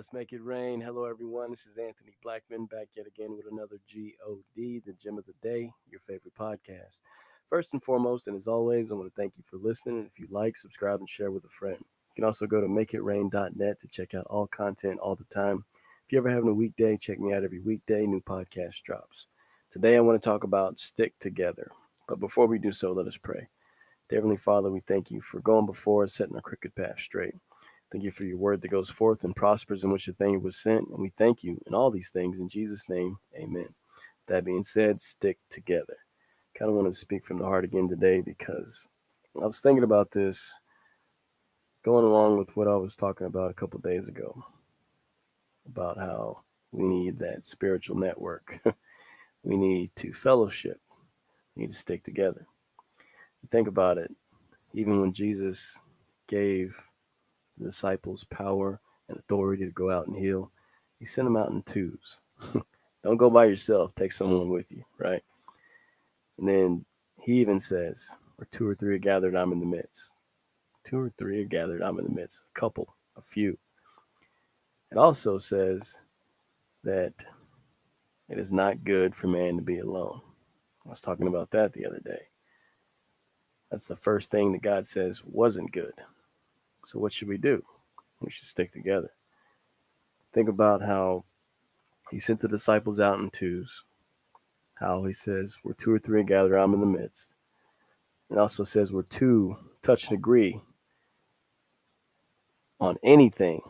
[0.00, 0.80] Let's make it rain.
[0.80, 1.50] Hello, everyone.
[1.50, 5.74] This is Anthony Blackman back yet again with another GOD, the Gem of the Day,
[5.90, 7.00] your favorite podcast.
[7.46, 9.98] First and foremost, and as always, I want to thank you for listening.
[9.98, 11.76] And if you like, subscribe, and share with a friend.
[11.80, 15.66] You can also go to makeitrain.net to check out all content all the time.
[16.06, 18.06] If you're ever having a weekday, check me out every weekday.
[18.06, 19.26] New podcast drops.
[19.70, 21.72] Today, I want to talk about stick together.
[22.08, 23.48] But before we do so, let us pray.
[24.08, 27.34] Dear Heavenly Father, we thank you for going before us, setting our crooked path straight.
[27.90, 30.56] Thank you for your word that goes forth and prospers in which the thing was
[30.56, 30.88] sent.
[30.88, 32.38] And we thank you in all these things.
[32.38, 33.74] In Jesus' name, amen.
[34.26, 35.96] That being said, stick together.
[36.54, 38.90] Kind of want to speak from the heart again today because
[39.42, 40.60] I was thinking about this
[41.82, 44.44] going along with what I was talking about a couple days ago
[45.66, 48.60] about how we need that spiritual network.
[49.42, 50.80] we need to fellowship.
[51.56, 52.46] We need to stick together.
[53.50, 54.14] Think about it,
[54.74, 55.80] even when Jesus
[56.28, 56.78] gave
[57.60, 60.50] the disciples power and authority to go out and heal,
[60.98, 62.20] he sent them out in twos.
[63.04, 65.22] Don't go by yourself, take someone with you, right?
[66.38, 66.84] And then
[67.20, 70.14] he even says, where two or three are gathered, I'm in the midst.
[70.84, 72.44] Two or three are gathered, I'm in the midst.
[72.54, 73.58] A couple, a few.
[74.90, 76.00] It also says
[76.84, 77.12] that
[78.28, 80.20] it is not good for man to be alone.
[80.86, 82.22] I was talking about that the other day.
[83.70, 85.94] That's the first thing that God says wasn't good.
[86.84, 87.64] So, what should we do?
[88.20, 89.10] We should stick together.
[90.32, 91.24] Think about how
[92.10, 93.84] he sent the disciples out in twos,
[94.74, 97.34] how he says, Where two or three gather, I'm in the midst.
[98.30, 100.60] It also says, Where two touch and agree
[102.80, 103.60] on anything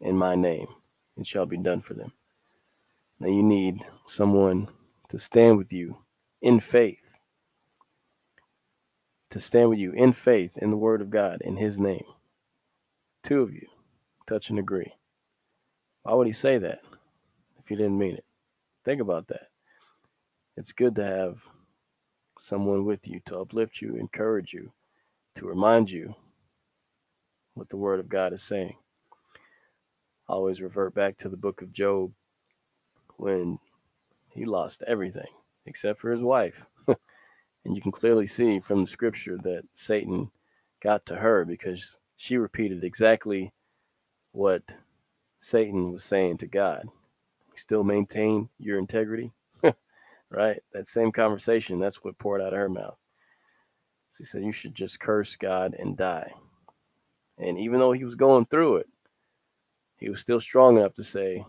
[0.00, 0.68] in my name,
[1.16, 2.12] it shall be done for them.
[3.20, 4.68] Now, you need someone
[5.08, 5.98] to stand with you
[6.42, 7.13] in faith
[9.34, 12.04] to stand with you in faith in the word of God in his name.
[13.24, 13.66] Two of you
[14.28, 14.94] touch and agree.
[16.04, 16.82] Why would he say that
[17.58, 18.24] if he didn't mean it?
[18.84, 19.48] Think about that.
[20.56, 21.48] It's good to have
[22.38, 24.70] someone with you to uplift you, encourage you,
[25.34, 26.14] to remind you
[27.54, 28.76] what the word of God is saying.
[30.28, 32.12] I always revert back to the book of Job
[33.16, 33.58] when
[34.28, 35.26] he lost everything
[35.66, 36.66] except for his wife.
[37.64, 40.30] And you can clearly see from the scripture that Satan
[40.82, 43.52] got to her because she repeated exactly
[44.32, 44.62] what
[45.38, 46.88] Satan was saying to God.
[47.54, 49.32] Still maintain your integrity,
[50.30, 50.60] right?
[50.72, 52.98] That same conversation, that's what poured out of her mouth.
[54.10, 56.32] So he said, You should just curse God and die.
[57.38, 58.88] And even though he was going through it,
[59.96, 61.44] he was still strong enough to say,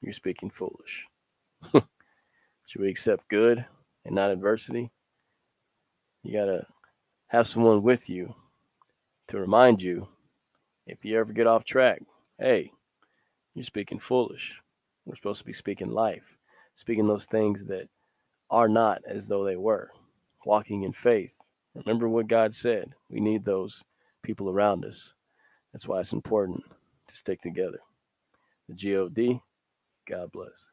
[0.00, 1.08] You're speaking foolish.
[1.72, 3.64] should we accept good
[4.04, 4.90] and not adversity?
[6.22, 6.66] You got to
[7.28, 8.34] have someone with you
[9.28, 10.08] to remind you
[10.86, 12.02] if you ever get off track,
[12.38, 12.72] hey,
[13.54, 14.60] you're speaking foolish.
[15.06, 16.36] We're supposed to be speaking life,
[16.74, 17.88] speaking those things that
[18.50, 19.90] are not as though they were,
[20.44, 21.38] walking in faith.
[21.74, 22.94] Remember what God said.
[23.08, 23.82] We need those
[24.22, 25.14] people around us.
[25.72, 26.64] That's why it's important
[27.06, 27.78] to stick together.
[28.68, 29.40] The GOD,
[30.06, 30.68] God bless.